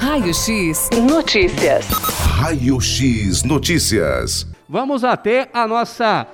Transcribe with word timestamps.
Raio 0.00 0.32
X 0.32 0.88
Notícias. 1.06 1.86
Raio 1.90 2.80
X 2.80 3.44
Notícias. 3.44 4.46
Vamos 4.66 5.04
até 5.04 5.50
a 5.52 5.68
nossa 5.68 6.26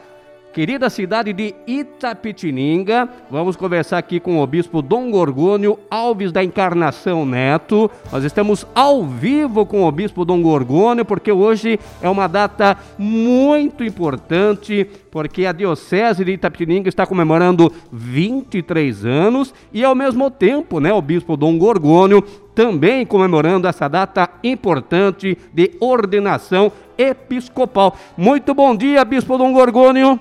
querida 0.54 0.88
cidade 0.88 1.32
de 1.32 1.52
Itapetininga. 1.66 3.08
Vamos 3.28 3.56
conversar 3.56 3.98
aqui 3.98 4.20
com 4.20 4.40
o 4.40 4.46
bispo 4.46 4.80
Dom 4.80 5.10
Gorgônio 5.10 5.80
Alves 5.90 6.30
da 6.30 6.44
Encarnação 6.44 7.26
Neto. 7.26 7.90
Nós 8.12 8.22
estamos 8.22 8.64
ao 8.72 9.04
vivo 9.04 9.66
com 9.66 9.82
o 9.82 9.90
bispo 9.90 10.24
Dom 10.24 10.40
Gorgônio 10.42 11.04
porque 11.04 11.32
hoje 11.32 11.76
é 12.00 12.08
uma 12.08 12.28
data 12.28 12.78
muito 12.96 13.82
importante, 13.82 14.88
porque 15.10 15.44
a 15.44 15.50
Diocese 15.50 16.24
de 16.24 16.30
Itapetininga 16.30 16.88
está 16.88 17.04
comemorando 17.04 17.72
23 17.90 19.04
anos 19.04 19.52
e 19.72 19.84
ao 19.84 19.94
mesmo 19.96 20.30
tempo, 20.30 20.78
né, 20.78 20.92
o 20.92 21.02
bispo 21.02 21.36
Dom 21.36 21.58
Gorgônio 21.58 22.24
também 22.56 23.04
comemorando 23.04 23.68
essa 23.68 23.86
data 23.86 24.30
importante 24.42 25.36
de 25.52 25.76
ordenação 25.78 26.72
episcopal. 26.96 27.94
Muito 28.16 28.54
bom 28.54 28.74
dia, 28.74 29.04
bispo 29.04 29.36
Dom 29.36 29.52
Gorgônio. 29.52 30.18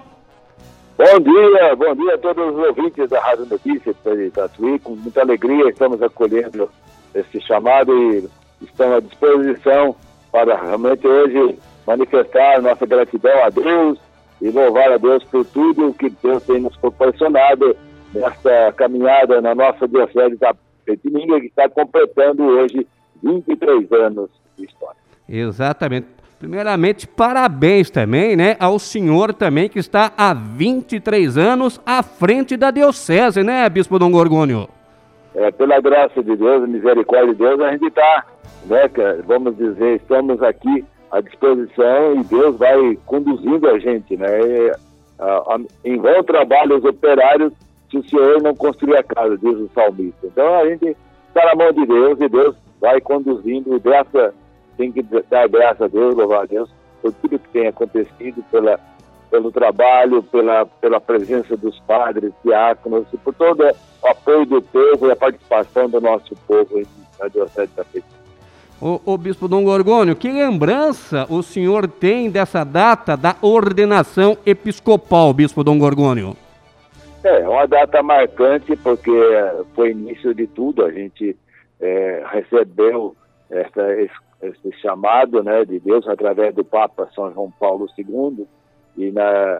Bom 0.97 1.19
dia, 1.21 1.75
bom 1.77 1.95
dia 1.95 2.15
a 2.15 2.17
todos 2.17 2.53
os 2.53 2.67
ouvintes 2.67 3.09
da 3.09 3.21
Rádio 3.21 3.45
Notícias 3.45 3.95
de 4.03 4.29
Tatuí. 4.31 4.77
Com 4.79 4.97
muita 4.97 5.21
alegria 5.21 5.69
estamos 5.69 6.03
acolhendo 6.03 6.69
esse 7.13 7.39
chamado 7.39 7.93
e 7.97 8.29
estamos 8.61 8.97
à 8.97 8.99
disposição 8.99 9.95
para 10.29 10.57
realmente 10.61 11.07
hoje 11.07 11.57
manifestar 11.87 12.61
nossa 12.61 12.85
gratidão 12.85 13.45
a 13.45 13.49
Deus 13.49 13.97
e 14.41 14.49
louvar 14.49 14.91
a 14.91 14.97
Deus 14.97 15.23
por 15.23 15.45
tudo 15.45 15.93
que 15.93 16.09
Deus 16.21 16.43
tem 16.43 16.59
nos 16.59 16.75
proporcionado 16.75 17.77
nesta 18.13 18.73
caminhada 18.73 19.41
na 19.41 19.55
nossa 19.55 19.87
Diocese 19.87 20.35
da 20.35 20.53
Petininga, 20.85 21.39
que 21.39 21.47
está 21.47 21.67
completando 21.67 22.43
hoje 22.43 22.85
23 23.23 23.91
anos 23.91 24.29
de 24.57 24.65
história. 24.65 24.97
Exatamente. 25.27 26.07
Primeiramente, 26.37 27.07
parabéns 27.07 27.89
também, 27.89 28.35
né, 28.35 28.55
ao 28.59 28.77
senhor 28.77 29.33
também 29.33 29.69
que 29.69 29.79
está 29.79 30.11
há 30.17 30.33
23 30.33 31.37
anos 31.37 31.81
à 31.85 32.03
frente 32.03 32.55
da 32.57 32.71
diocese, 32.71 33.41
né, 33.41 33.67
Bispo 33.69 33.97
Dom 33.97 34.11
Gorgônio? 34.11 34.67
É, 35.33 35.49
pela 35.51 35.79
graça 35.79 36.21
de 36.21 36.35
Deus, 36.35 36.67
misericórdia 36.67 37.33
de 37.33 37.39
Deus, 37.39 37.59
a 37.61 37.71
gente 37.71 37.87
está, 37.87 38.25
né, 38.65 38.81
vamos 39.25 39.57
dizer, 39.57 39.95
estamos 39.95 40.41
aqui 40.43 40.85
à 41.11 41.21
disposição 41.21 42.15
e 42.19 42.23
Deus 42.25 42.57
vai 42.57 42.97
conduzindo 43.05 43.69
a 43.69 43.79
gente, 43.79 44.17
né? 44.17 44.27
Em 45.83 45.97
vão 45.97 46.23
trabalho 46.23 46.77
os 46.77 46.83
operários 46.83 47.53
se 47.89 47.97
o 47.97 48.09
Senhor 48.09 48.41
não 48.41 48.55
construir 48.55 48.97
a 48.97 49.03
casa, 49.03 49.37
diz 49.37 49.57
o 49.57 49.69
salmista. 49.73 50.27
Então 50.27 50.55
a 50.55 50.67
gente 50.67 50.95
está 51.27 51.45
na 51.45 51.55
mão 51.55 51.71
de 51.71 51.85
Deus 51.85 52.19
e 52.19 52.29
Deus 52.29 52.55
vai 52.79 52.99
conduzindo 53.01 53.79
dessa 53.79 54.33
tem 54.77 54.91
que 54.91 55.01
dar 55.01 55.47
graças 55.47 55.81
a 55.81 55.87
Deus, 55.87 56.15
louvar 56.15 56.43
a 56.43 56.45
Deus 56.45 56.69
por 57.01 57.13
tudo 57.13 57.39
que 57.39 57.49
tem 57.49 57.67
acontecido, 57.67 58.43
pela, 58.51 58.79
pelo 59.29 59.51
trabalho, 59.51 60.23
pela, 60.23 60.65
pela 60.65 60.99
presença 60.99 61.55
dos 61.55 61.79
padres, 61.81 62.33
diáconos, 62.43 63.05
por 63.23 63.33
todo 63.33 63.63
o 63.63 64.07
apoio 64.07 64.45
do 64.45 64.61
povo 64.61 65.07
e 65.07 65.11
a 65.11 65.15
participação 65.15 65.89
do 65.89 66.01
nosso 66.01 66.35
povo 66.47 66.81
na 67.19 67.27
Diocese 67.27 67.71
da 67.75 67.83
Petina. 67.83 68.15
O, 68.81 68.99
o 69.05 69.17
Bispo 69.17 69.47
Dom 69.47 69.63
Gorgônio, 69.63 70.15
que 70.15 70.29
lembrança 70.29 71.25
o 71.29 71.41
senhor 71.41 71.87
tem 71.87 72.29
dessa 72.29 72.63
data 72.65 73.15
da 73.15 73.35
ordenação 73.41 74.37
episcopal, 74.45 75.33
Bispo 75.33 75.63
Dom 75.63 75.79
Gorgônio? 75.79 76.35
É, 77.25 77.49
uma 77.49 77.65
data 77.65 78.03
marcante 78.03 78.75
porque 78.75 79.11
foi 79.73 79.89
início 79.89 80.31
de 80.31 80.45
tudo, 80.45 80.85
a 80.85 80.91
gente 80.91 81.35
é, 81.81 82.23
recebeu 82.31 83.15
essa 83.49 83.81
esse 84.43 84.71
chamado 84.79 85.41
né, 85.41 85.65
de 85.65 85.79
Deus 85.79 86.07
através 86.07 86.53
do 86.53 86.63
Papa 86.63 87.09
São 87.15 87.33
João 87.33 87.51
Paulo 87.59 87.87
II 87.97 88.45
e 88.95 89.11
na, 89.11 89.59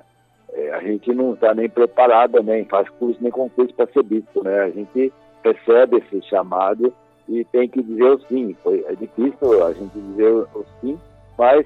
é, 0.54 0.74
a 0.74 0.80
gente 0.82 1.12
não 1.12 1.34
está 1.34 1.56
nem 1.56 1.68
preparada, 1.68 2.40
nem 2.44 2.66
faz 2.66 2.88
curso 2.90 3.18
nem 3.20 3.32
concurso 3.32 3.74
para 3.74 3.92
ser 3.92 4.04
bispo, 4.04 4.44
né? 4.44 4.60
A 4.60 4.70
gente 4.70 5.12
recebe 5.44 5.98
esse 5.98 6.22
chamado 6.30 6.94
e 7.28 7.44
tem 7.46 7.68
que 7.68 7.82
dizer 7.82 8.12
o 8.12 8.20
sim. 8.28 8.56
Foi, 8.62 8.86
é 8.88 8.94
difícil 8.94 9.66
a 9.66 9.74
gente 9.74 10.00
dizer 10.00 10.32
o 10.32 10.66
sim, 10.82 11.00
mas 11.36 11.66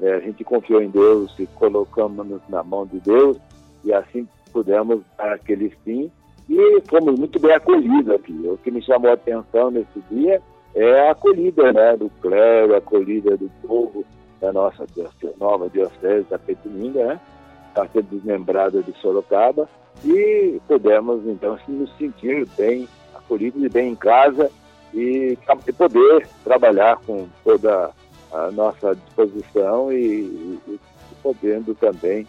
é, 0.00 0.12
a 0.12 0.20
gente 0.20 0.44
confiou 0.44 0.80
em 0.80 0.88
Deus 0.88 1.36
e 1.36 1.48
colocamos-nos 1.48 2.42
na 2.48 2.62
mão 2.62 2.86
de 2.86 3.00
Deus 3.00 3.36
e 3.84 3.92
assim 3.92 4.28
pudemos 4.52 5.00
dar 5.16 5.32
aquele 5.32 5.72
sim 5.84 6.10
e 6.48 6.82
fomos 6.88 7.18
muito 7.18 7.38
bem 7.38 7.52
acolhidos 7.52 8.14
aqui. 8.14 8.32
O 8.44 8.58
que 8.58 8.70
me 8.70 8.82
chamou 8.82 9.10
a 9.10 9.14
atenção 9.14 9.70
nesse 9.70 10.00
dia 10.10 10.40
é 10.74 11.08
a 11.08 11.12
acolhida 11.12 11.72
né, 11.72 11.96
do 11.96 12.10
clero, 12.20 12.74
a 12.74 12.78
acolhida 12.78 13.36
do 13.36 13.50
povo 13.66 14.04
da 14.40 14.52
nossa 14.52 14.84
diocese, 14.94 15.34
nova 15.38 15.68
diocese 15.68 16.26
da 16.28 16.38
Petininga, 16.38 17.06
né? 17.06 17.20
Está 17.68 17.86
sendo 17.88 18.08
desmembrada 18.10 18.82
de 18.82 18.92
Sorocaba 19.00 19.68
e 20.04 20.60
pudemos 20.68 21.26
então 21.26 21.58
nos 21.68 21.96
sentir 21.96 22.46
bem 22.56 22.86
acolhidos 23.14 23.62
e 23.62 23.68
bem 23.68 23.92
em 23.92 23.96
casa 23.96 24.50
e, 24.92 25.38
e 25.66 25.72
poder 25.72 26.28
trabalhar 26.44 26.98
com 27.06 27.26
toda 27.44 27.90
a 28.32 28.50
nossa 28.50 28.94
disposição 28.94 29.92
e, 29.92 29.96
e, 29.96 30.60
e 30.68 30.80
podendo 31.22 31.74
também 31.74 32.26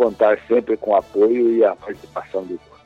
contar 0.00 0.38
sempre 0.48 0.78
com 0.78 0.92
o 0.92 0.96
apoio 0.96 1.52
e 1.52 1.62
a 1.62 1.76
participação 1.76 2.42
do 2.42 2.56
povo. 2.56 2.80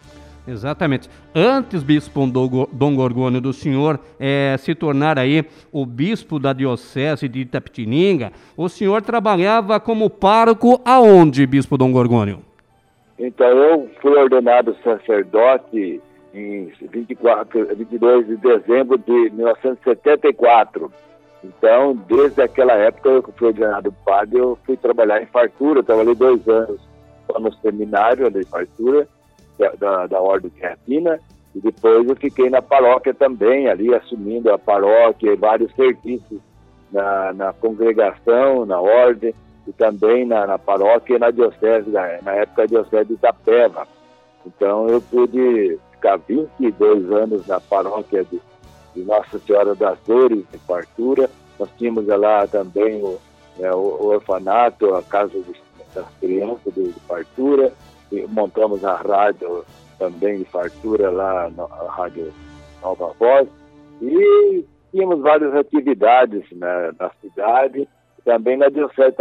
Exatamente. 0.48 1.08
Antes, 1.32 1.84
bispo 1.84 2.26
Dom 2.26 2.96
Gorgônio, 2.96 3.40
do 3.40 3.52
senhor 3.52 4.00
é, 4.18 4.56
se 4.58 4.74
tornar 4.74 5.16
aí 5.16 5.44
o 5.70 5.86
bispo 5.86 6.40
da 6.40 6.52
diocese 6.52 7.28
de 7.28 7.40
Itapetininga, 7.42 8.32
o 8.56 8.68
senhor 8.68 9.00
trabalhava 9.00 9.78
como 9.78 10.10
pároco 10.10 10.80
aonde, 10.84 11.46
bispo 11.46 11.78
Dom 11.78 11.92
Gorgônio? 11.92 12.40
Então, 13.16 13.46
eu 13.46 13.88
fui 14.02 14.12
ordenado 14.18 14.76
sacerdote 14.82 16.02
em 16.34 16.72
24, 16.82 17.76
22 17.76 18.26
de 18.26 18.36
dezembro 18.38 18.98
de 18.98 19.30
1974. 19.30 20.92
Então, 21.44 21.96
desde 22.08 22.42
aquela 22.42 22.72
época 22.72 23.08
eu 23.08 23.22
fui 23.36 23.48
ordenado 23.48 23.94
padre, 24.04 24.38
eu 24.38 24.58
fui 24.66 24.76
trabalhar 24.76 25.22
em 25.22 25.26
fartura, 25.26 25.82
trabalhei 25.82 26.16
dois 26.16 26.46
anos 26.48 26.93
no 27.38 27.52
seminário 27.54 28.30
de 28.30 28.44
fartura, 28.44 29.08
da, 29.78 30.06
da 30.06 30.20
Ordem 30.20 30.50
Serafina, 30.58 31.20
e 31.54 31.60
depois 31.60 32.08
eu 32.08 32.16
fiquei 32.16 32.50
na 32.50 32.60
paróquia 32.60 33.14
também, 33.14 33.68
ali 33.68 33.94
assumindo 33.94 34.52
a 34.52 34.58
paróquia 34.58 35.32
e 35.32 35.36
vários 35.36 35.72
serviços 35.74 36.40
na, 36.90 37.32
na 37.32 37.52
congregação, 37.52 38.66
na 38.66 38.80
ordem, 38.80 39.32
e 39.66 39.72
também 39.72 40.26
na, 40.26 40.46
na 40.46 40.58
paróquia 40.58 41.16
e 41.16 41.18
na 41.18 41.30
diocese, 41.30 41.90
na, 41.90 42.18
na 42.22 42.32
época 42.32 42.62
a 42.62 42.66
diocese 42.66 43.06
de 43.06 43.14
Itapeva. 43.14 43.86
Então 44.44 44.88
eu 44.88 45.00
pude 45.00 45.78
ficar 45.92 46.18
22 46.18 47.10
anos 47.12 47.46
na 47.46 47.60
paróquia 47.60 48.24
de, 48.24 48.40
de 48.94 49.02
Nossa 49.04 49.38
Senhora 49.38 49.74
das 49.74 49.98
Dores, 50.06 50.44
de 50.50 50.58
Fartura. 50.58 51.30
Nós 51.58 51.68
tínhamos 51.78 52.06
lá 52.06 52.46
também 52.46 53.02
o, 53.02 53.18
né, 53.56 53.72
o, 53.72 53.78
o 53.78 54.06
orfanato, 54.08 54.94
a 54.94 55.02
casa 55.02 55.32
de, 55.32 55.63
das 55.94 56.06
crianças 56.20 56.74
de, 56.74 56.92
de 56.92 57.00
Fartura 57.00 57.72
montamos 58.28 58.84
a 58.84 58.96
rádio 58.96 59.64
também 59.98 60.38
de 60.38 60.44
fartura 60.44 61.10
lá, 61.10 61.46
a 61.46 61.90
Rádio 61.90 62.32
Nova 62.82 63.14
Voz, 63.18 63.48
e 64.02 64.64
tínhamos 64.90 65.20
várias 65.20 65.54
atividades 65.54 66.44
né, 66.52 66.92
na 66.98 67.10
cidade, 67.20 67.88
também 68.24 68.56
na 68.56 68.68
Diocese 68.68 69.16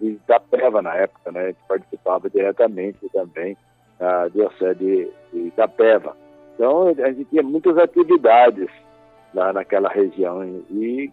de 0.00 0.06
Itapeva 0.06 0.82
na 0.82 0.94
época, 0.94 1.30
né, 1.32 1.40
a 1.40 1.46
gente 1.46 1.58
participava 1.68 2.30
diretamente 2.30 2.98
também 3.12 3.56
na 3.98 4.28
Diocese 4.28 4.78
de, 4.78 5.10
de 5.32 5.38
Itapeva. 5.48 6.16
Então 6.54 6.88
a 6.88 7.12
gente 7.12 7.24
tinha 7.26 7.42
muitas 7.42 7.76
atividades 7.76 8.68
lá 9.34 9.52
naquela 9.52 9.88
região 9.88 10.44
e 10.70 11.10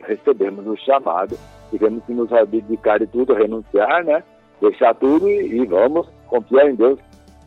recebemos 0.00 0.66
o 0.66 0.76
chamado, 0.76 1.38
tivemos 1.70 2.04
que 2.04 2.12
nos 2.12 2.32
abdicar 2.32 2.98
de 2.98 3.06
tudo, 3.06 3.32
renunciar, 3.32 4.04
né, 4.04 4.22
deixar 4.60 4.94
tudo 4.94 5.28
e, 5.28 5.60
e 5.60 5.66
vamos 5.66 6.08
confiar 6.26 6.70
em 6.70 6.74
Deus, 6.74 6.98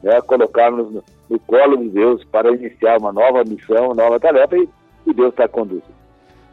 né, 0.02 0.20
colocarmos 0.22 0.92
no, 0.92 1.04
no, 1.30 1.40
colo 1.40 1.78
de 1.78 1.90
Deus 1.90 2.24
para 2.26 2.52
iniciar 2.52 3.00
uma 3.00 3.12
nova 3.12 3.44
missão, 3.44 3.86
uma 3.86 3.96
nova 3.96 4.20
tarefa 4.20 4.58
e, 4.58 4.68
e 5.08 5.14
Deus 5.14 5.30
está 5.30 5.48
conduzindo. 5.48 6.04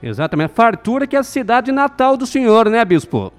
Exatamente. 0.03 0.53
Fartura 0.53 1.07
que 1.07 1.17
é 1.17 1.19
a 1.19 1.25
cidade 1.25 1.73
natal 1.73 2.17
do 2.17 2.27
senhor, 2.27 2.69
né, 2.71 2.85
bispo? 2.85 3.33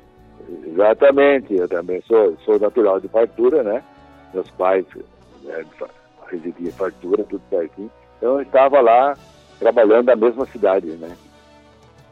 Exatamente. 0.65 1.55
Eu 1.55 1.67
também 1.67 2.01
sou, 2.01 2.37
sou 2.45 2.59
natural 2.59 2.99
de 2.99 3.07
Fartura, 3.07 3.63
né? 3.63 3.83
Meus 4.33 4.49
pais 4.51 4.85
né, 5.43 5.65
residiam 6.29 6.67
em 6.67 6.71
Fartura, 6.71 7.23
tudo 7.23 7.41
certinho. 7.49 7.89
Então 8.17 8.35
eu 8.35 8.41
estava 8.41 8.79
lá 8.79 9.15
trabalhando 9.59 10.05
na 10.05 10.15
mesma 10.15 10.45
cidade, 10.45 10.87
né? 10.87 11.09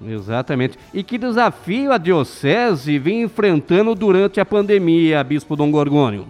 Exatamente. 0.02 0.78
E 0.94 1.04
que 1.04 1.18
desafio 1.18 1.92
a 1.92 1.98
Diocese 1.98 2.98
vem 2.98 3.24
enfrentando 3.24 3.94
durante 3.94 4.40
a 4.40 4.46
pandemia, 4.46 5.24
Bispo 5.24 5.56
Dom 5.56 5.72
Gorgônio? 5.72 6.26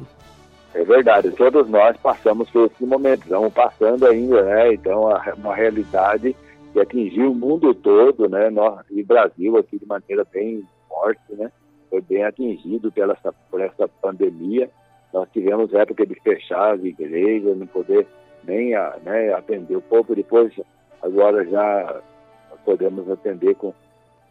É 0.74 0.84
verdade, 0.84 1.32
todos 1.32 1.68
nós 1.68 1.98
passamos 1.98 2.50
por 2.50 2.72
esse 2.72 2.86
momento, 2.86 3.24
estamos 3.24 3.52
passando 3.54 4.06
ainda, 4.06 4.44
né? 4.44 4.74
Então, 4.74 5.10
uma 5.38 5.56
realidade 5.56 6.36
que 6.72 6.80
atingiu 6.80 7.32
o 7.32 7.36
mundo 7.36 7.74
todo, 7.74 8.30
né? 8.30 8.50
Nós, 8.50 8.86
e 8.92 9.04
Brasil 9.04 9.58
aqui 9.58 9.80
de 9.80 9.86
maneira 9.86 10.26
bem 10.32 10.64
forte, 10.88 11.22
né? 11.32 11.52
Foi 11.90 12.02
bem 12.02 12.24
atingido 12.24 12.92
pela 12.92 13.14
essa, 13.14 13.34
por 13.50 13.60
essa 13.62 13.88
pandemia. 14.02 14.70
Nós 15.12 15.28
tivemos 15.34 15.74
época 15.74 16.06
de 16.06 16.14
fechar 16.22 16.76
as 16.76 16.84
igrejas, 16.84 17.58
não 17.58 17.66
poder 17.66 18.06
nem 18.44 18.72
né, 19.04 19.34
atender 19.34 19.76
o 19.76 19.82
povo. 19.82 20.16
Depois, 20.16 20.54
agora 21.02 21.44
já 21.46 22.02
podemos 22.66 23.10
atender 23.10 23.56
com 23.56 23.74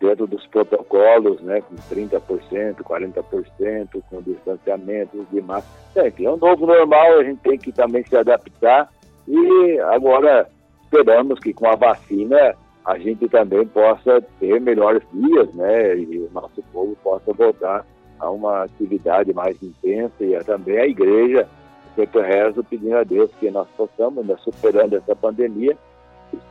dentro 0.01 0.27
dos 0.27 0.47
protocolos, 0.47 1.41
né, 1.41 1.61
com 1.61 1.75
30%, 1.75 2.77
40%, 2.77 4.03
com 4.09 4.23
distanciamento 4.23 5.27
de 5.31 5.41
massa. 5.41 5.67
É, 5.97 6.13
é 6.23 6.31
um 6.31 6.37
novo 6.37 6.67
normal, 6.67 7.19
a 7.19 7.25
gente 7.25 7.41
tem 7.41 7.59
que 7.59 7.73
também 7.73 8.05
se 8.05 8.17
adaptar 8.17 8.89
e 9.27 9.79
agora 9.81 10.49
esperamos 10.85 11.39
que 11.41 11.53
com 11.53 11.69
a 11.69 11.75
vacina 11.75 12.55
a 12.85 12.99
gente 12.99 13.29
também 13.29 13.67
possa 13.67 14.23
ter 14.41 14.61
melhores 14.61 15.03
dias, 15.13 15.53
né, 15.55 15.97
e 15.97 16.19
o 16.19 16.31
nosso 16.33 16.63
povo 16.73 16.97
possa 17.03 17.33
voltar 17.33 17.85
a 18.19 18.31
uma 18.31 18.65
atividade 18.65 19.33
mais 19.33 19.61
intensa 19.63 20.25
e 20.25 20.39
também 20.45 20.79
a 20.79 20.87
igreja 20.87 21.49
sempre 21.95 22.23
rezo 22.23 22.65
pedindo 22.65 22.97
a 22.97 23.05
Deus 23.05 23.31
que 23.41 23.51
nós 23.51 23.67
possamos, 23.77 24.25
né, 24.25 24.37
superando 24.39 24.95
essa 24.95 25.15
pandemia, 25.17 25.77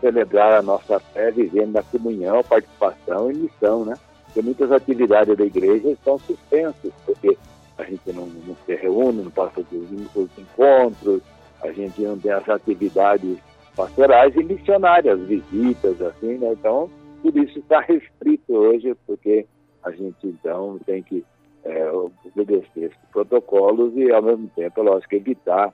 celebrar 0.02 0.54
a 0.54 0.62
nossa 0.62 1.00
fé 1.00 1.32
vivendo 1.32 1.74
na 1.74 1.84
comunhão, 1.84 2.44
participação 2.44 3.32
e 3.32 3.36
missão, 3.36 3.86
né? 3.86 3.96
Porque 4.26 4.42
muitas 4.42 4.72
atividades 4.72 5.38
da 5.38 5.46
igreja 5.46 5.90
estão 5.90 6.20
suspensas, 6.20 6.92
porque 7.06 7.38
a 7.78 7.84
gente 7.84 8.12
não, 8.14 8.26
não 8.26 8.56
se 8.66 8.76
reúne, 8.76 9.24
não 9.24 9.32
passa 9.32 9.62
os 9.62 10.30
encontros, 10.38 11.22
a 11.62 11.72
gente 11.72 12.02
não 12.02 12.18
tem 12.18 12.32
as 12.32 12.48
atividades 12.48 13.38
pastorais 13.76 14.36
e 14.36 14.44
missionárias, 14.44 15.20
visitas, 15.22 16.02
assim, 16.02 16.38
né? 16.38 16.54
Então, 16.54 16.90
tudo 17.22 17.44
isso 17.44 17.60
está 17.60 17.80
restrito 17.82 18.54
hoje, 18.54 18.96
porque 19.06 19.46
a 19.84 19.92
gente, 19.92 20.28
então, 20.28 20.80
tem 20.86 21.04
que 21.04 21.24
é, 21.64 21.92
obedecer 21.92 22.86
esses 22.86 22.98
protocolos 23.12 23.96
e, 23.96 24.12
ao 24.12 24.22
mesmo 24.22 24.50
tempo, 24.56 24.82
lógico, 24.82 25.16
evitar 25.16 25.74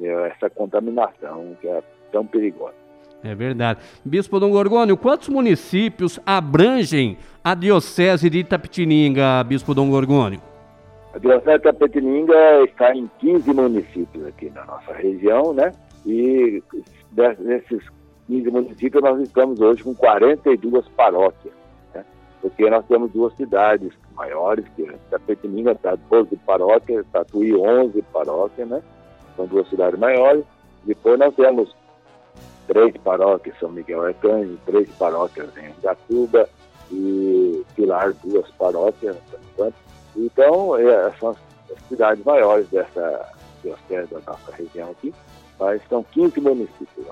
é, 0.00 0.28
essa 0.28 0.48
contaminação 0.48 1.56
que 1.60 1.68
é 1.68 1.82
tão 2.10 2.26
perigosa. 2.26 2.74
É 3.24 3.34
verdade. 3.34 3.80
Bispo 4.04 4.40
Dom 4.40 4.50
Gorgônio, 4.50 4.96
quantos 4.96 5.28
municípios 5.28 6.18
abrangem 6.26 7.16
a 7.42 7.54
Diocese 7.54 8.28
de 8.28 8.38
Itapetininga, 8.38 9.44
Bispo 9.44 9.74
Dom 9.74 9.90
Gorgônio? 9.90 10.40
A 11.14 11.18
Diocese 11.18 11.58
de 11.58 11.68
Itapetininga 11.68 12.64
está 12.64 12.94
em 12.94 13.08
15 13.20 13.52
municípios 13.52 14.26
aqui 14.26 14.50
na 14.50 14.64
nossa 14.64 14.92
região, 14.92 15.52
né? 15.52 15.72
E 16.04 16.62
desses 17.12 17.82
15 18.26 18.50
municípios 18.50 19.02
nós 19.02 19.20
estamos 19.20 19.60
hoje 19.60 19.84
com 19.84 19.94
42 19.94 20.88
paróquias, 20.88 21.54
né? 21.94 22.04
Porque 22.40 22.68
nós 22.68 22.84
temos 22.86 23.12
duas 23.12 23.32
cidades 23.36 23.92
maiores, 24.16 24.64
que 24.74 24.82
é 24.82 24.94
Itapetininga 24.94 25.72
está 25.72 25.96
12 26.10 26.34
paróquias, 26.44 27.06
Tatuí 27.12 27.54
11 27.54 28.02
paróquias, 28.12 28.68
né? 28.68 28.82
São 29.36 29.46
duas 29.46 29.68
cidades 29.68 29.98
maiores. 29.98 30.44
Depois 30.84 31.18
nós 31.18 31.34
temos 31.36 31.72
três 32.66 32.96
paróquias, 32.98 33.58
São 33.58 33.70
Miguel 33.70 34.04
Arcanjo, 34.04 34.58
três 34.66 34.88
paróquias 34.90 35.48
em 35.56 35.72
Gatuba 35.82 36.48
e 36.90 37.64
Pilar, 37.74 38.12
duas 38.24 38.50
paróquias, 38.52 39.16
Então, 40.16 40.76
é, 40.76 41.12
são 41.18 41.30
as 41.30 41.88
cidades 41.88 42.24
maiores 42.24 42.68
dessa 42.68 43.32
diocese 43.62 44.12
da 44.12 44.20
nossa 44.26 44.52
região 44.52 44.90
aqui, 44.90 45.14
mas 45.58 45.80
são 45.88 46.02
15 46.02 46.40
municípios. 46.40 47.06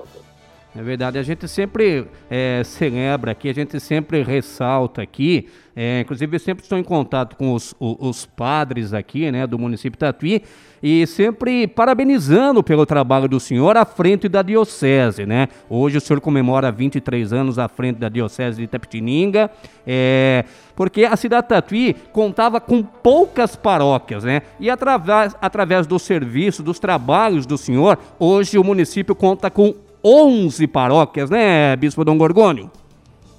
É 0.73 0.81
verdade, 0.81 1.19
a 1.19 1.23
gente 1.23 1.49
sempre 1.49 2.07
é, 2.29 2.61
celebra 2.63 3.31
aqui, 3.31 3.49
a 3.49 3.53
gente 3.53 3.77
sempre 3.77 4.23
ressalta 4.23 5.01
aqui, 5.01 5.49
é, 5.75 5.99
inclusive 5.99 6.33
eu 6.33 6.39
sempre 6.39 6.63
estou 6.63 6.77
em 6.77 6.83
contato 6.83 7.35
com 7.35 7.53
os, 7.53 7.75
os, 7.77 7.97
os, 7.99 8.25
padres 8.25 8.93
aqui, 8.93 9.29
né, 9.29 9.45
do 9.45 9.59
município 9.59 9.91
de 9.91 9.97
Tatuí, 9.97 10.41
e 10.81 11.05
sempre 11.07 11.67
parabenizando 11.67 12.63
pelo 12.63 12.85
trabalho 12.85 13.27
do 13.27 13.37
senhor 13.37 13.75
à 13.75 13.83
frente 13.83 14.29
da 14.29 14.41
diocese, 14.41 15.25
né? 15.25 15.49
Hoje 15.69 15.97
o 15.97 16.01
senhor 16.01 16.21
comemora 16.21 16.71
23 16.71 17.33
anos 17.33 17.59
à 17.59 17.67
frente 17.67 17.97
da 17.97 18.07
diocese 18.07 18.57
de 18.57 18.63
Itapetininga, 18.63 19.51
é, 19.85 20.45
porque 20.73 21.03
a 21.03 21.17
cidade 21.17 21.43
de 21.43 21.49
Tatuí 21.49 21.95
contava 22.13 22.61
com 22.61 22.81
poucas 22.81 23.57
paróquias, 23.57 24.23
né? 24.23 24.41
E 24.57 24.69
através, 24.69 25.35
através 25.41 25.85
do 25.85 25.99
serviço, 25.99 26.63
dos 26.63 26.79
trabalhos 26.79 27.45
do 27.45 27.57
senhor, 27.57 27.99
hoje 28.17 28.57
o 28.57 28.63
município 28.63 29.13
conta 29.13 29.51
com 29.51 29.75
11 30.03 30.67
paróquias, 30.67 31.29
né, 31.29 31.75
Bispo 31.75 32.03
Dom 32.03 32.17
Gorgônio? 32.17 32.71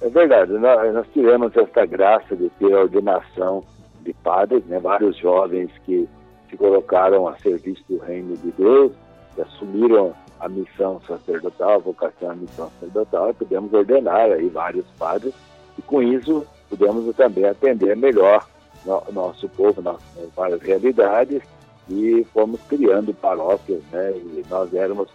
É 0.01 0.09
verdade, 0.09 0.51
nós, 0.53 1.07
tivemos 1.13 1.55
essa 1.55 1.85
graça 1.85 2.35
de 2.35 2.49
ter 2.59 2.73
a 2.73 2.81
ordenação 2.81 3.63
de 4.01 4.13
padres, 4.13 4.63
né, 4.65 4.79
vários 4.79 5.17
jovens 5.17 5.71
que 5.85 6.07
se 6.49 6.57
colocaram 6.57 7.27
a 7.27 7.37
serviço 7.37 7.83
do 7.89 7.97
reino 7.99 8.35
de 8.37 8.51
Deus, 8.51 8.91
que 9.33 9.41
assumiram 9.41 10.13
a 10.39 10.49
missão 10.49 11.01
sacerdotal, 11.07 11.75
a 11.75 11.77
vocação 11.77 12.31
à 12.31 12.35
missão 12.35 12.69
sacerdotal, 12.79 13.29
e 13.29 13.33
pudemos 13.33 13.73
ordenar 13.73 14.31
aí 14.31 14.49
vários 14.49 14.85
padres, 14.99 15.33
e 15.77 15.81
com 15.81 16.01
isso 16.01 16.45
pudemos 16.69 17.15
também 17.15 17.45
atender 17.45 17.95
melhor 17.95 18.45
no, 18.85 19.03
nosso 19.11 19.47
povo, 19.49 19.81
nossas 19.81 20.29
várias 20.35 20.61
realidades, 20.61 21.41
e 21.89 22.25
fomos 22.33 22.59
criando 22.67 23.13
paróquias, 23.13 23.81
né, 23.91 24.11
e 24.15 24.43
nós 24.49 24.73
éramos 24.73 25.07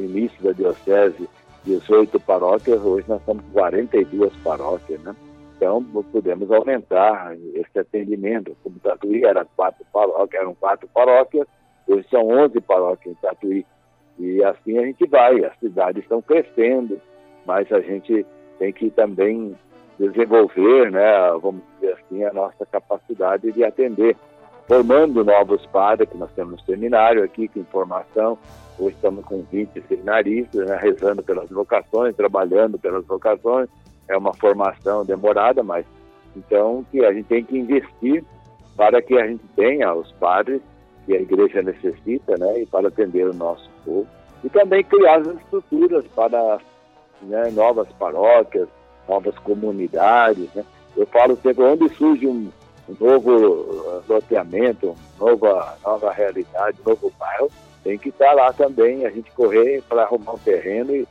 no 0.00 0.04
início 0.04 0.42
da 0.42 0.52
diocese 0.52 1.28
18 1.64 2.18
paróquias, 2.20 2.82
hoje 2.82 3.04
nós 3.06 3.22
com 3.22 3.38
42 3.52 4.34
paróquias, 4.36 5.00
né? 5.02 5.14
Então, 5.56 5.84
podemos 6.10 6.50
aumentar 6.50 7.36
esse 7.54 7.78
atendimento. 7.78 8.56
Como 8.62 8.78
Tatuí 8.78 9.24
era 9.24 9.44
quatro 9.44 9.84
paróquias, 9.92 10.40
eram 10.40 10.54
quatro 10.54 10.88
paróquias, 10.88 11.46
hoje 11.86 12.06
são 12.10 12.28
11 12.28 12.58
paróquias 12.62 13.14
em 13.14 13.20
Tatuí. 13.20 13.66
E 14.18 14.42
assim 14.42 14.78
a 14.78 14.86
gente 14.86 15.06
vai, 15.06 15.44
as 15.44 15.58
cidades 15.58 16.02
estão 16.02 16.22
crescendo, 16.22 16.98
mas 17.44 17.70
a 17.72 17.80
gente 17.80 18.24
tem 18.58 18.72
que 18.72 18.90
também 18.90 19.54
desenvolver, 19.98 20.90
né, 20.90 21.30
vamos 21.42 21.60
dizer 21.74 21.92
assim, 21.92 22.24
a 22.24 22.32
nossa 22.32 22.64
capacidade 22.64 23.52
de 23.52 23.62
atender, 23.62 24.16
formando 24.70 25.24
novos 25.24 25.66
padres, 25.66 26.08
que 26.08 26.16
nós 26.16 26.30
temos 26.30 26.64
seminário 26.64 27.24
aqui 27.24 27.48
com 27.48 27.58
informação, 27.58 28.38
Hoje 28.78 28.94
estamos 28.94 29.24
com 29.26 29.42
20 29.42 29.82
seminaristas, 29.88 30.66
né, 30.66 30.78
rezando 30.80 31.22
pelas 31.24 31.50
vocações, 31.50 32.14
trabalhando 32.16 32.78
pelas 32.78 33.04
vocações. 33.04 33.68
É 34.08 34.16
uma 34.16 34.32
formação 34.32 35.04
demorada, 35.04 35.62
mas 35.62 35.84
então 36.34 36.86
que 36.90 37.04
a 37.04 37.12
gente 37.12 37.26
tem 37.26 37.44
que 37.44 37.58
investir 37.58 38.24
para 38.76 39.02
que 39.02 39.18
a 39.18 39.26
gente 39.26 39.44
tenha 39.54 39.92
os 39.92 40.10
padres 40.12 40.62
que 41.04 41.14
a 41.14 41.20
igreja 41.20 41.60
necessita, 41.60 42.38
né, 42.38 42.62
e 42.62 42.66
para 42.66 42.88
atender 42.88 43.28
o 43.28 43.34
nosso 43.34 43.68
povo. 43.84 44.06
E 44.42 44.48
também 44.48 44.82
criar 44.84 45.16
as 45.16 45.26
estruturas 45.26 46.06
para 46.14 46.58
né, 47.22 47.50
novas 47.50 47.88
paróquias, 47.98 48.68
novas 49.06 49.36
comunidades. 49.40 50.48
Né. 50.54 50.64
Eu 50.96 51.06
falo 51.06 51.36
sempre, 51.42 51.64
onde 51.64 51.88
surge 51.90 52.26
um, 52.26 52.48
um 52.90 53.04
novo 53.04 54.02
loteamento, 54.08 54.96
uma 55.18 55.30
nova, 55.30 55.76
nova 55.84 56.12
realidade, 56.12 56.78
novo 56.84 57.12
bairro, 57.18 57.50
tem 57.82 57.98
que 57.98 58.10
estar 58.10 58.32
lá 58.32 58.52
também, 58.52 59.06
a 59.06 59.10
gente 59.10 59.30
correr 59.32 59.82
para 59.88 60.02
arrumar 60.02 60.32
um 60.32 60.38
terreno 60.38 60.94
e 60.94 61.06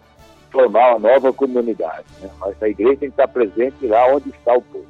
formar 0.51 0.95
uma 0.95 1.09
nova 1.12 1.33
comunidade. 1.33 2.05
Né? 2.21 2.29
Mas 2.39 2.62
a 2.62 2.69
igreja 2.69 2.98
tem 2.98 3.09
que 3.09 3.13
estar 3.13 3.27
presente 3.27 3.88
lá 3.88 4.07
onde 4.13 4.29
está 4.29 4.53
o 4.53 4.62
povo. 4.62 4.86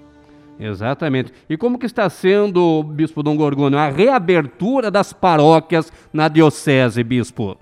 Exatamente. 0.60 1.34
E 1.50 1.56
como 1.56 1.80
que 1.80 1.86
está 1.86 2.10
sendo, 2.10 2.84
Bispo 2.84 3.24
Dom 3.24 3.38
Gorgônio, 3.38 3.80
a 3.80 3.88
reabertura 3.88 4.92
das 4.92 5.14
paróquias 5.14 5.92
na 6.12 6.28
Diocese, 6.28 7.02
Bispo? 7.02 7.58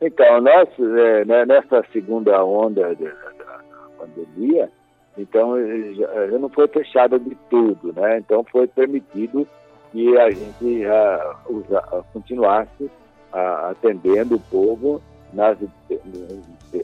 Então, 0.00 0.40
nós, 0.40 0.68
é, 0.78 1.24
nessa 1.46 1.84
segunda 1.92 2.44
onda 2.44 2.92
da, 2.96 3.10
da 3.10 3.60
pandemia, 3.96 4.68
então 5.16 5.54
já, 5.94 6.28
já 6.28 6.38
não 6.38 6.48
foi 6.48 6.66
fechada 6.68 7.18
de 7.18 7.36
tudo, 7.50 7.92
né? 7.92 8.18
Então 8.18 8.44
foi 8.44 8.66
permitido 8.66 9.46
que 9.90 10.16
a 10.18 10.30
gente 10.30 10.82
usa, 11.48 11.80
continuasse 12.12 12.90
atendendo 13.32 14.36
o 14.36 14.40
povo 14.40 15.02
nas, 15.32 15.58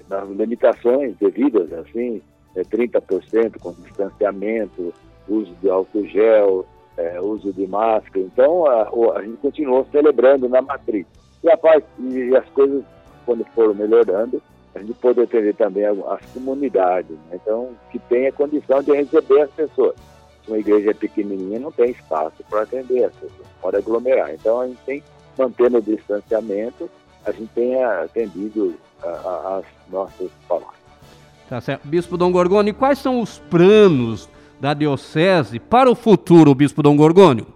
nas 0.09 0.29
limitações 0.31 1.15
devidas, 1.17 1.73
assim, 1.73 2.23
é 2.57 2.63
30% 2.63 3.59
com 3.59 3.73
distanciamento, 3.73 4.93
uso 5.29 5.55
de 5.61 5.69
álcool 5.69 6.07
gel, 6.07 6.67
é, 6.97 7.21
uso 7.21 7.53
de 7.53 7.67
máscara. 7.67 8.21
Então, 8.21 8.67
a, 8.67 8.91
a, 9.17 9.23
gente 9.23 9.37
continuou 9.39 9.87
celebrando 9.93 10.49
na 10.49 10.63
matriz. 10.63 11.07
E, 11.45 11.51
a 11.51 11.59
e 12.01 12.37
as 12.37 12.49
coisas, 12.51 12.83
quando 13.25 13.45
foram 13.55 13.75
melhorando, 13.75 14.43
a 14.75 14.81
gente 14.81 14.95
pôde 14.95 15.21
atender 15.21 15.55
também 15.55 15.85
as 15.85 16.25
comunidades. 16.33 17.17
Né? 17.31 17.39
Então, 17.43 17.71
que 17.91 17.99
tenha 17.99 18.33
condição 18.33 18.83
de 18.83 18.93
receber 18.93 19.43
as 19.43 19.51
pessoas 19.51 19.95
uma 20.49 20.59
igreja 20.59 20.95
pequenininha 20.95 21.61
não 21.61 21.71
tem 21.71 21.91
espaço 21.91 22.43
para 22.49 22.63
atender 22.63 23.05
as 23.05 23.13
pessoas, 23.15 23.47
pode 23.61 23.77
aglomerar. 23.77 24.33
Então 24.33 24.61
a 24.61 24.67
gente 24.67 24.81
tem, 24.85 25.03
mantendo 25.37 25.79
o 25.79 25.83
distanciamento, 25.83 26.91
a 27.25 27.31
gente 27.31 27.51
tem 27.55 27.83
atendido 27.83 28.75
as 29.03 29.65
nossas 29.91 30.31
palavras. 30.49 30.79
Tá 31.49 31.61
certo. 31.61 31.87
Bispo 31.87 32.17
Dom 32.17 32.33
Gorgônio, 32.33 32.75
quais 32.75 32.99
são 32.99 33.21
os 33.21 33.39
planos 33.39 34.29
da 34.61 34.75
Diocese 34.75 35.59
para 35.59 35.91
o 35.91 35.95
futuro, 35.95 36.55
Bispo 36.55 36.83
Dom 36.83 36.97
Gorgônio? 36.97 37.47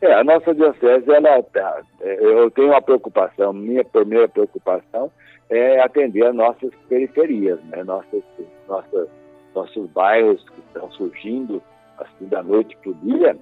É, 0.00 0.14
a 0.14 0.22
nossa 0.22 0.54
Diocese, 0.54 1.10
ela, 1.10 1.42
tá, 1.42 1.82
é, 2.00 2.24
eu 2.24 2.50
tenho 2.52 2.68
uma 2.68 2.80
preocupação, 2.80 3.52
minha 3.52 3.84
primeira 3.84 4.28
preocupação 4.28 5.10
é 5.50 5.80
atender 5.80 6.26
as 6.26 6.34
nossas 6.34 6.70
periferias, 6.88 7.58
né? 7.64 7.82
Nossas, 7.82 8.22
nossas, 8.68 9.08
nossos 9.54 9.90
bairros 9.90 10.44
que 10.50 10.60
estão 10.60 10.90
surgindo 10.92 11.62
assim 11.98 12.26
da 12.26 12.42
noite 12.42 12.76
para 12.76 12.90
o 12.90 12.94
dia. 12.94 13.36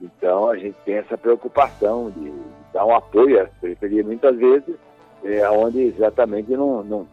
Então 0.00 0.48
a 0.48 0.56
gente 0.56 0.76
tem 0.84 0.94
essa 0.94 1.18
preocupação 1.18 2.10
de 2.10 2.32
dar 2.72 2.86
um 2.86 2.94
apoio 2.94 3.42
às 3.42 3.50
periferias. 3.60 4.06
Muitas 4.06 4.36
vezes 4.36 4.76
é 5.24 5.48
onde 5.50 5.80
exatamente 5.80 6.52
não, 6.52 6.84
não, 6.84 7.08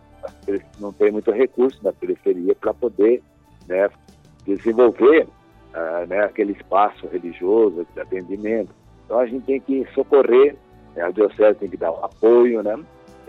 não 0.80 0.94
tem 0.94 1.12
muito 1.12 1.32
recurso 1.32 1.84
na 1.84 1.92
periferia 1.92 2.56
para 2.56 2.74
poder 2.74 3.24
né, 3.68 3.90
desenvolver 4.46 5.24
uh, 5.24 6.08
né, 6.08 6.20
aquele 6.24 6.54
espaço 6.54 7.08
religioso 7.08 7.86
de 7.94 8.00
atendimento. 8.00 8.70
Então 9.06 9.20
a 9.20 9.26
gente 9.26 9.46
tem 9.46 9.60
que 9.60 9.86
socorrer, 9.94 10.56
né, 10.96 11.04
a 11.04 11.10
diocese 11.10 11.60
tem 11.60 11.70
que 11.70 11.78
dar 11.78 11.92
um 11.92 12.06
apoio, 12.06 12.62
né? 12.62 12.78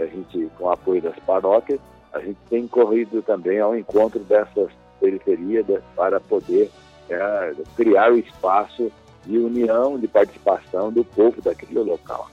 A 0.03 0.07
gente, 0.07 0.51
com 0.59 0.65
o 0.65 0.71
apoio 0.71 1.03
das 1.03 1.19
paróquias, 1.21 1.81
a 2.13 2.21
gente 2.21 2.39
tem 2.49 2.67
corrido 2.67 3.23
também 3.23 3.61
ao 3.61 3.77
encontro 3.77 4.21
dessas 4.21 4.71
periferias 5.01 5.67
para 5.95 6.21
poder 6.21 6.71
é, 7.09 7.55
criar 7.77 8.13
o 8.13 8.19
espaço 8.19 8.91
de 9.25 9.39
união, 9.39 9.99
de 9.99 10.09
participação 10.09 10.91
do 10.93 11.05
povo 11.05 11.43
daquele 11.43 11.81
local. 11.81 12.29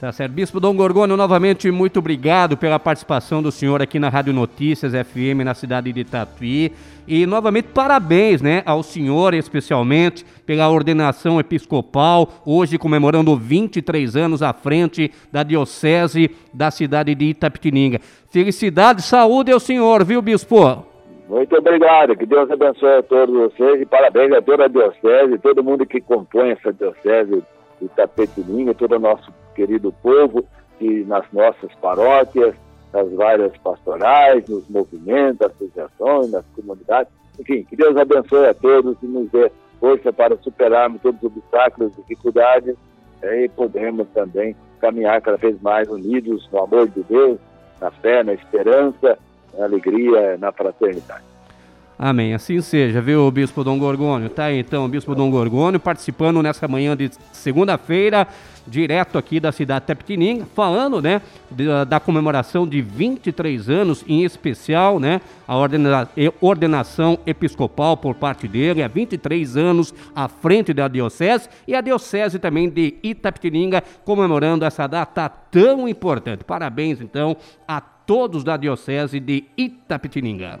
Tá 0.00 0.12
certo. 0.12 0.32
Bispo 0.32 0.60
Dom 0.60 0.76
Gorgônio, 0.76 1.16
novamente, 1.16 1.68
muito 1.72 1.98
obrigado 1.98 2.56
pela 2.56 2.78
participação 2.78 3.42
do 3.42 3.50
senhor 3.50 3.82
aqui 3.82 3.98
na 3.98 4.08
Rádio 4.08 4.32
Notícias 4.32 4.92
FM, 4.92 5.42
na 5.44 5.54
cidade 5.54 5.92
de 5.92 6.04
Tatuí. 6.04 6.70
E, 7.08 7.26
novamente, 7.26 7.70
parabéns 7.74 8.40
né, 8.40 8.62
ao 8.64 8.84
senhor, 8.84 9.34
especialmente, 9.34 10.24
pela 10.46 10.70
ordenação 10.70 11.40
episcopal, 11.40 12.28
hoje 12.46 12.78
comemorando 12.78 13.34
23 13.34 14.14
anos 14.14 14.40
à 14.40 14.52
frente 14.52 15.10
da 15.32 15.42
Diocese 15.42 16.30
da 16.54 16.70
cidade 16.70 17.12
de 17.16 17.24
Itapetininga. 17.24 17.98
Felicidade, 18.30 19.02
saúde 19.02 19.50
ao 19.50 19.58
senhor, 19.58 20.04
viu, 20.04 20.22
Bispo? 20.22 20.86
Muito 21.28 21.56
obrigado, 21.56 22.16
que 22.16 22.24
Deus 22.24 22.48
abençoe 22.48 22.98
a 22.98 23.02
todos 23.02 23.34
vocês 23.34 23.82
e 23.82 23.84
parabéns 23.84 24.32
a 24.32 24.40
toda 24.40 24.66
a 24.66 24.68
Diocese, 24.68 25.38
todo 25.42 25.64
mundo 25.64 25.84
que 25.84 26.00
compõe 26.00 26.50
essa 26.50 26.72
Diocese 26.72 27.42
de 27.80 27.86
Itapetininga, 27.86 28.74
todo 28.74 28.94
o 28.94 29.00
nosso 29.00 29.28
querido 29.58 29.92
povo, 30.00 30.44
e 30.80 31.04
nas 31.04 31.24
nossas 31.32 31.74
paróquias, 31.82 32.54
nas 32.92 33.10
várias 33.12 33.56
pastorais, 33.58 34.48
nos 34.48 34.68
movimentos, 34.68 35.42
associações, 35.42 36.30
nas 36.30 36.44
comunidades. 36.54 37.12
Enfim, 37.38 37.64
que 37.64 37.74
Deus 37.74 37.96
abençoe 37.96 38.46
a 38.46 38.54
todos 38.54 38.96
e 39.02 39.06
nos 39.06 39.28
dê 39.30 39.50
força 39.80 40.12
para 40.12 40.36
superarmos 40.36 41.02
todos 41.02 41.20
os 41.20 41.36
obstáculos, 41.36 41.92
dificuldades 41.96 42.76
é, 43.22 43.44
e 43.44 43.48
podemos 43.48 44.06
também 44.14 44.54
caminhar 44.80 45.20
cada 45.20 45.36
vez 45.36 45.60
mais 45.60 45.88
unidos 45.88 46.48
no 46.52 46.62
amor 46.62 46.88
de 46.88 47.02
Deus, 47.02 47.38
na 47.80 47.90
fé, 47.90 48.22
na 48.22 48.34
esperança, 48.34 49.18
na 49.56 49.64
alegria, 49.64 50.38
na 50.38 50.52
fraternidade. 50.52 51.24
Amém. 51.98 52.32
Assim 52.32 52.60
seja, 52.60 53.00
viu, 53.00 53.28
Bispo 53.28 53.64
Dom 53.64 53.76
Gorgônio? 53.76 54.28
Tá 54.28 54.44
aí, 54.44 54.60
então, 54.60 54.88
Bispo 54.88 55.16
Dom 55.16 55.32
Gorgônio 55.32 55.80
participando 55.80 56.40
nessa 56.40 56.68
manhã 56.68 56.96
de 56.96 57.10
segunda-feira, 57.32 58.28
direto 58.64 59.18
aqui 59.18 59.40
da 59.40 59.50
cidade 59.50 59.80
de 59.80 59.86
Tepetininga, 59.88 60.46
falando, 60.54 61.02
né, 61.02 61.20
da, 61.50 61.82
da, 61.82 61.98
comemoração 61.98 62.68
de 62.68 62.80
23 62.80 63.68
anos, 63.68 64.04
em 64.06 64.22
especial, 64.22 65.00
né, 65.00 65.20
a 65.46 65.56
ordena, 65.56 66.08
ordenação 66.40 67.18
episcopal 67.26 67.96
por 67.96 68.14
parte 68.14 68.46
dele, 68.46 68.80
há 68.80 68.86
23 68.86 69.56
anos 69.56 69.92
à 70.14 70.28
frente 70.28 70.72
da 70.72 70.86
Diocese, 70.86 71.48
e 71.66 71.74
a 71.74 71.80
Diocese 71.80 72.38
também 72.38 72.70
de 72.70 72.94
Itapetininga 73.02 73.82
comemorando 74.04 74.64
essa 74.64 74.86
data 74.86 75.28
tão 75.28 75.88
importante. 75.88 76.44
Parabéns, 76.44 77.00
então, 77.00 77.36
a 77.66 77.80
todos 77.80 78.44
da 78.44 78.56
Diocese 78.56 79.18
de 79.18 79.46
Itapetininga. 79.56 80.60